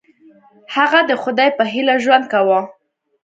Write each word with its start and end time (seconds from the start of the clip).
هغه 0.75 0.99
د 1.09 1.11
خدای 1.21 1.49
په 1.57 1.63
هیله 1.73 1.95
ژوند 2.03 2.25
کاوه. 2.31 2.59